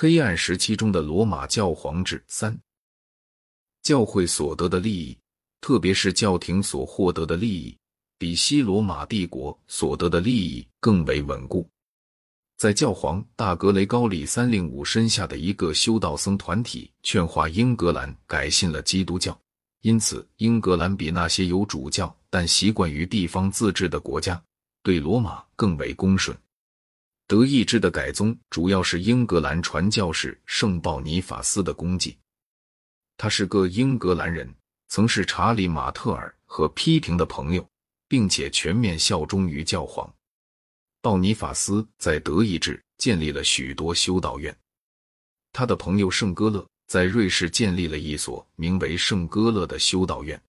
[0.00, 2.56] 黑暗时期中的罗马教皇制三，
[3.82, 5.18] 教会所得的利益，
[5.60, 7.76] 特别是教廷所获得的利益，
[8.16, 11.68] 比西罗马帝国所得的利益更为稳固。
[12.56, 19.36] 在教皇大格雷高里三令五身下的一个修道僧团体劝化英格兰改信了基督教，
[19.80, 24.40] 因此英格兰比那些有主教但习惯于地方自治的国家
[24.84, 26.38] 对罗马更为恭顺。
[27.28, 32.16] 德意志的改宗主要是英格兰传教士圣鲍尼法斯的功绩。
[33.18, 34.50] 他是个英格兰人，
[34.88, 37.68] 曾是查理马特尔和批评的朋友，
[38.08, 40.10] 并且全面效忠于教皇。
[41.02, 44.56] 鲍尼法斯在德意志建立了许多修道院。
[45.52, 50.42] 他的朋友圣哥勒在瑞士建立了一所名为圣哥勒的修道院。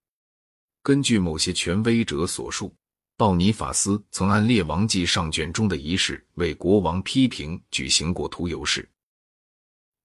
[0.82, 2.74] 根据某些权威者所述。
[3.20, 8.88] 鲍尼法斯曾按《列王纪上卷》中的仪式为国王批评举行过屠游式。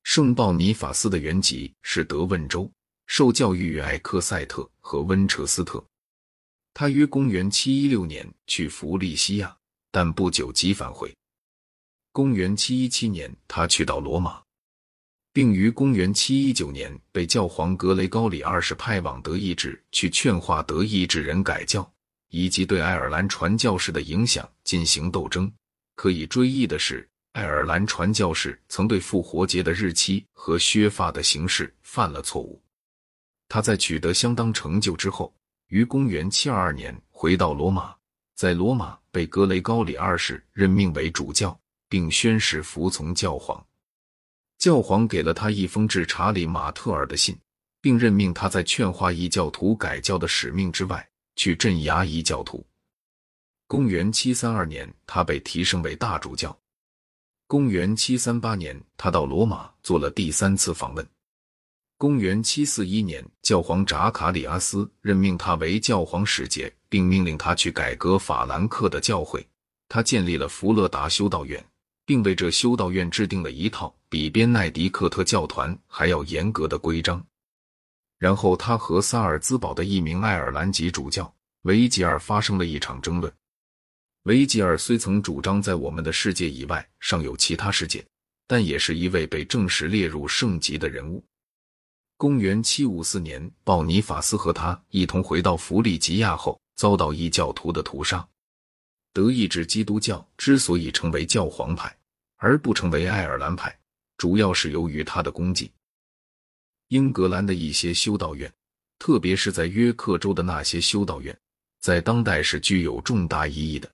[0.03, 2.69] 圣鲍尼法斯的原籍是德问州，
[3.07, 5.81] 受教育于艾克塞特和温彻斯特。
[6.73, 9.57] 他于公元716年去弗利西亚，
[9.93, 11.17] 但不久即返回。
[12.11, 14.43] 公元717年，他去到罗马，
[15.33, 21.89] 并于公元719年被教皇格雷高里二世派往德意志去劝化德意志人改教。
[22.35, 25.51] 以及对爱尔兰传教士的影响进行斗争。
[25.95, 32.61] 可以追忆的是，爱尔兰传教士曾对复活节的日期和削发的形式犯了错误。
[33.49, 35.33] 他在取得相当成就之后，
[35.69, 37.95] 于公元722年回到罗马，
[38.35, 41.57] 在罗马被格雷高里二世任命为主教，
[41.89, 43.65] 并宣誓服从教皇。
[44.59, 47.39] 教皇给了他一封致查理马特尔的信，
[47.81, 51.09] 并任命他在劝化异教徒改教的使命之外。
[51.37, 52.65] 去镇压异教徒。
[53.67, 56.57] 公元七三二年，他被提升为大主教。
[57.47, 61.07] 公元七三八年，他到罗马做了第三次访问。
[61.97, 69.47] 公元七四一年，教皇扎卡里阿斯任命他为教皇使节，并命令他去改革法兰克的教会。
[69.89, 71.65] 他建立了福勒达修道院，
[72.05, 77.25] 并为这修道院制定了一套比边奈迪克特教团还要严格的规章。
[78.25, 81.31] 然后，他和萨尔兹堡的一名爱尔兰籍主教
[81.65, 83.31] 维吉尔发生了一场争论。
[84.23, 88.03] 维吉尔虽曾主张在我们的世界以外尚有其他世界，
[88.47, 91.23] 但也是一位被正式列入圣级的人物。
[92.17, 98.27] 公元七五四年，鲍尼法斯和他一同回到弗里吉亚后，遭到异教徒的屠杀。
[99.13, 101.95] 德意志基督教之所以成为教皇派
[102.37, 103.79] 而不成为爱尔兰派，
[104.17, 105.71] 主要是由于他的功绩。
[106.95, 108.49] 英格兰的一些修道院，
[109.01, 111.37] 特别是在约克州的那些修道院，
[111.81, 113.91] 在当代是具有重大意义的。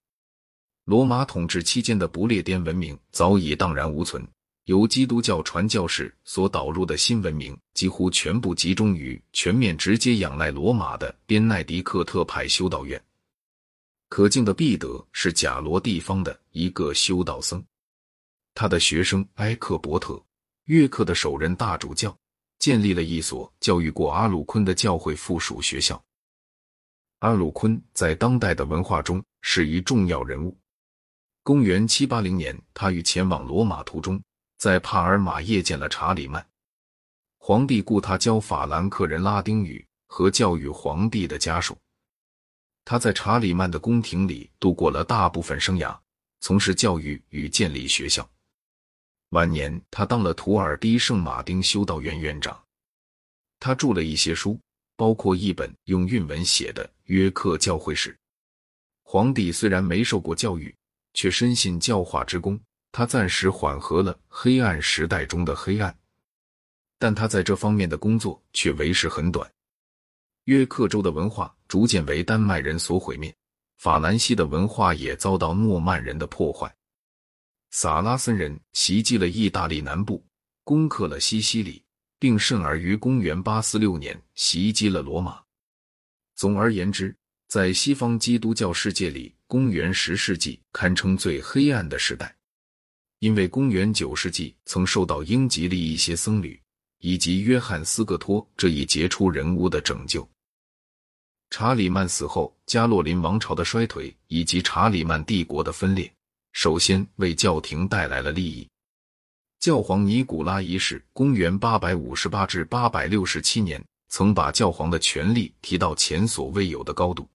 [0.84, 4.22] 罗马统治期间的不列颠文明早已荡然无存，
[4.66, 13.02] 由基督教传教士所导入的新文明几乎全部集中于全面直接仰赖罗马的边奈迪克特派修道院。
[14.10, 17.64] 可敬的毕德是贾罗地方的一个修道僧，
[18.52, 20.22] 他的学生埃克伯特，
[20.66, 22.14] 约克的首任大主教。
[22.60, 26.00] 建立了一所教育过阿鲁昆的教会附属学校。
[27.18, 30.56] 阿鲁昆在当代的文化中是一重要人物。
[31.42, 34.22] 公元七八零年，他于前往罗马途中，
[34.58, 36.46] 在帕尔马夜见了查理曼
[37.38, 41.76] 皇帝，雇他教法兰克人拉丁语和教育皇帝的家属。
[42.84, 45.98] 他在查理曼的宫廷里度过了大部分生涯，
[46.40, 48.28] 从事教育与建立学校。
[49.30, 52.60] 晚年，他当了图尔迪圣马丁修道院院长。
[53.60, 54.58] 他著了一些书，
[54.96, 58.12] 包括一本用韵文写的《约克教会史》。
[59.04, 60.74] 皇帝虽然没受过教育，
[61.14, 62.58] 却深信教化之功。
[62.90, 65.96] 他暂时缓和了黑暗时代中的黑暗，
[66.98, 69.48] 但他在这方面的工作却为时很短。
[70.46, 73.32] 约克州的文化逐渐为丹麦人所毁灭，
[73.78, 76.74] 法兰西的文化也遭到诺曼人的破坏。
[77.70, 80.24] 萨拉森人袭击了意大利南部，
[80.64, 81.82] 攻克了西西里，
[82.18, 85.40] 并甚而于公元846年袭击了罗马。
[86.34, 87.14] 总而言之，
[87.46, 92.34] 在西方基督教世界里，公元十世纪堪称最黑暗的时代，
[93.20, 96.60] 因为公元九世纪曾受到英吉利一些僧侣
[96.98, 100.28] 以及约翰斯各托这一杰出人物的拯救。
[101.50, 106.12] 查理曼死后，加洛林王朝的衰退以及查理曼帝国的分裂。
[106.52, 108.68] 首先为教廷带来了利益。
[109.58, 117.28] 教皇尼古拉一世（公元858至867年）曾把教皇的权力提到前所未有的高度。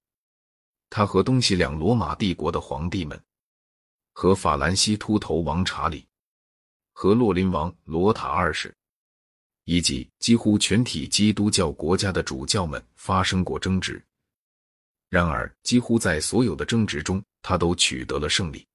[0.90, 3.20] 他和东西两罗马帝国的皇帝们，
[4.14, 6.06] 和法兰西秃头王查理，
[6.94, 8.74] 和洛林王罗塔二世，
[9.66, 14.04] 以及几乎全体基督教国家的主教们发生过争执。
[15.10, 18.66] 然而，几乎在所有的争执中，他都取得了胜利。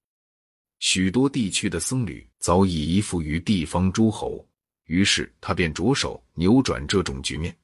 [0.81, 4.45] 许多地区的僧侣早已依附于地方诸侯，
[4.87, 7.55] 于是他便着手扭转这种局面。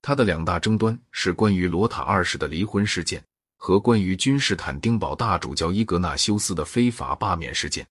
[0.00, 3.22] 他的两大争端是关于罗塔二世的离婚事件
[3.56, 7.84] 和关于君士坦丁堡大主教伊格纳修斯的非法罢免事件。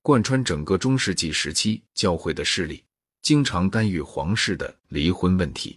[0.00, 2.84] 贯穿整个中世纪时期，教会的势力
[3.20, 5.76] 经常干预皇室的离婚问题。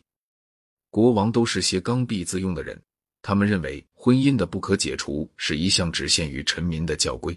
[0.92, 2.80] 国王都是些刚愎自用的人，
[3.24, 7.36] 他们认为婚姻的不可解除是一项只限于臣民的教规。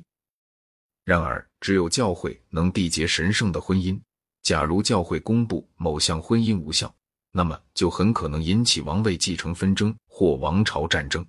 [1.04, 4.00] 然而，只有教会能缔结神圣的婚姻。
[4.42, 6.94] 假如教会公布某项婚姻无效，
[7.32, 11.24] 那么就很可能引起王位继承纷争或王朝战争。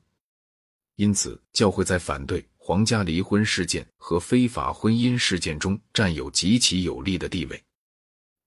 [0.95, 2.45] 因此，教会在反对。
[2.63, 7.61] 皇家离婚事件和非法婚姻事件中占有极其有利的地位。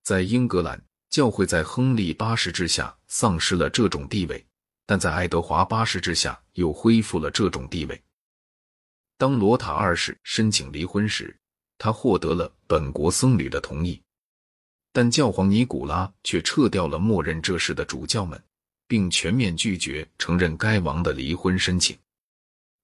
[0.04, 0.80] 在英格兰，
[1.10, 4.46] 教会在亨利八世治下丧失了这种地位，
[4.86, 8.00] 但在爱德华八世治下又恢复了这种地位。
[9.24, 11.34] 当罗塔二世申请离婚时，
[11.78, 13.98] 他获得了本国僧侣的同意，
[14.92, 18.38] 但教皇尼古拉却撤掉了默认这事的主教们，
[18.86, 21.96] 并全面拒绝承认该王的离婚申请。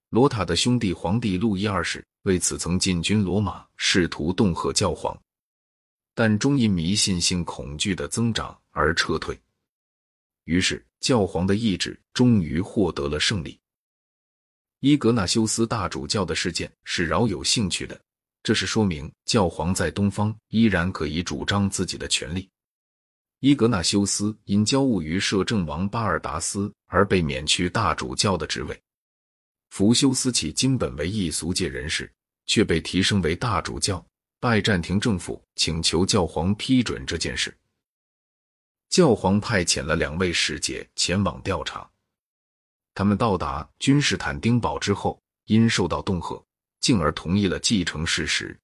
[0.09, 5.15] 罗塔的兄弟皇帝路易二世为此曾进军罗马，试图恫吓教皇，
[6.15, 9.39] 但终因迷信性恐惧的增长而撤退。
[10.45, 13.60] 于是，教皇的意志终于获得了胜利。
[14.81, 18.01] 伊格纳修斯大主教的事件是饶有兴趣的，
[18.43, 22.49] 这是说明教皇在东方依然可以主张自己的权利。
[23.41, 28.83] 伊格纳修斯因交恶于摄政王巴尔达斯而被免去大主教的职位。
[29.69, 32.11] 福修斯起金本为异俗界人士，
[32.47, 34.03] 却被提升为大主教。
[34.41, 37.55] 拜占庭政府请求教皇批准这件事。
[38.89, 41.87] 教皇派遣了两位使节前往调查。
[43.01, 46.45] 他们到达君士坦丁堡之后，因受到恫吓，
[46.81, 48.55] 进而同意了继承事实。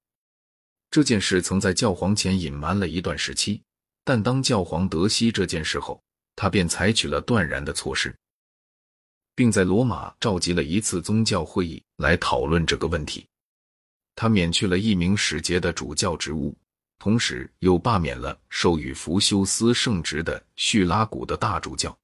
[0.90, 3.62] 这件事曾在教皇前隐瞒了一段时期，
[4.04, 5.98] 但当教皇得悉这件事后，
[6.34, 8.14] 他便采取了断然的措施。
[9.34, 13.26] 并在罗马召集了一次宗教会议来讨论这个问题。
[14.14, 16.54] 他免去了一名使节的主教职务，
[16.98, 21.98] 同时又罢免了授予福修斯圣职的叙拉古的大主教。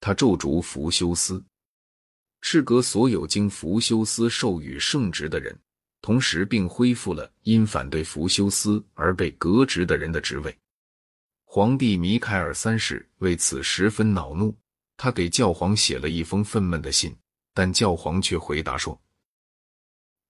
[0.00, 1.44] 他咒逐福修斯，
[2.40, 5.58] 斥革所有经福修斯授予圣职的人，
[6.00, 10.56] 同时并恢复了因反对福修斯而被革职的人的职位。
[11.44, 14.56] 皇帝米凯尔三世为此十分恼怒。
[14.98, 17.14] 他给教皇写了一封愤懑的信，
[17.52, 18.98] 但教皇却回答说：“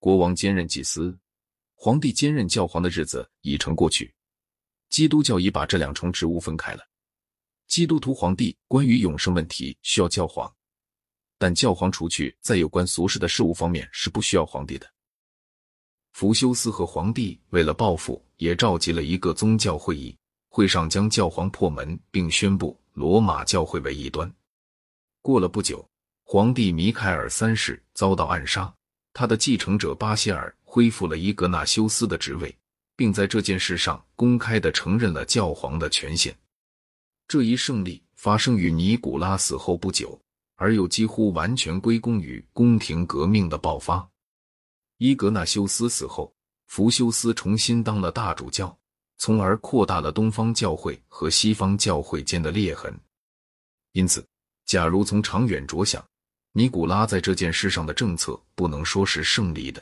[0.00, 1.16] 国王兼任祭司，
[1.76, 4.12] 皇帝兼任教皇的日子已成过去。
[4.90, 6.84] 基督教已把这两重职务分开了。
[7.66, 10.52] 基督徒皇帝关于永生问题需要教皇，
[11.38, 14.86] 但教皇除去在有关俗世的事物方面是不需要皇帝的。”
[16.12, 20.16] 福修斯和皇帝为了报复，也召集了一个宗教会议，
[20.48, 24.32] 会上将教皇破门，并宣布罗马教会为异端。
[25.20, 25.86] 过了不久，
[26.24, 28.72] 皇帝米凯尔三世遭到暗杀，
[29.12, 32.56] 他的继承者巴希尔恢复了伊格纳修斯的职位，
[32.96, 36.34] 并在这件事上公开的承认了教皇的权限。
[37.28, 40.20] 这一胜利发生于尼古拉死后不久，
[40.54, 44.08] 而又几乎完全归功于宫廷革命的爆发。
[44.98, 46.34] 伊格纳修斯死后，
[46.66, 48.76] 福修斯重新当了大主教，
[49.18, 52.94] 从而扩大了东方教会和西方教会间的裂痕。
[53.92, 54.26] 因此。
[54.66, 56.04] 假如从长远着想，
[56.50, 59.80] 尼古拉在这件事上的政策不能说是胜利的。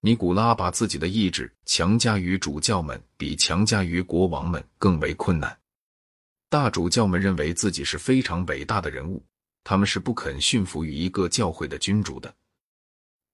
[0.00, 5.58] 尼古拉把自己的意志强加于主教们，比强加于国王们更为困难。
[6.54, 9.20] 大主教们认为自己是非常伟大的人物，
[9.64, 12.32] 他们是不肯驯服于一个教会的君主的。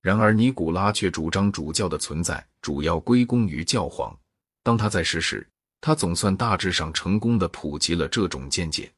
[0.01, 4.19] 然而，尼古拉却主张主教的存在主要归功于教皇。
[4.63, 5.47] 当他在世时，
[5.83, 8.91] 他总算大致上成功的普及了这种见解。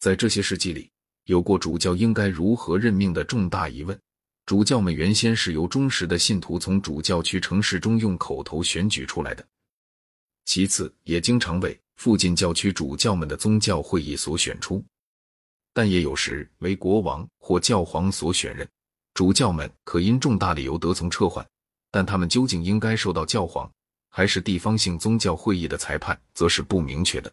[0.00, 0.90] 在这些世纪里，
[1.26, 3.96] 有过主教应该如何任命的重大疑问。
[4.46, 9.46] 主教们原先是由忠实的信徒从主教区城市中用口头选举出来的，
[10.44, 14.82] 其次也经常为附近教区主教们的宗教会议所选出，
[15.74, 18.66] 但也有时为国王或教皇所选任。
[19.14, 21.44] 主教们可因重大理由得从撤换，
[21.90, 23.68] 但他们究竟应该受到教皇
[24.10, 27.32] 还是地方性宗教会议的裁判，则是不明确的。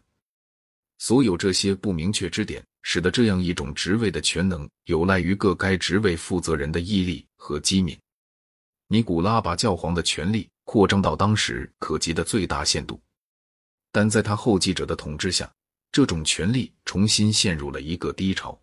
[0.98, 7.96] 所有这些不明确之点，使得这样一种职位的全能有赖于各该职位负责人的毅力和机敏。
[8.88, 13.00] 尼古拉把教皇的权力扩张到当时可及的最大限度。
[13.96, 15.50] 但在他后继者的统治下，
[15.90, 18.60] 这种权力重新陷入了一个低潮。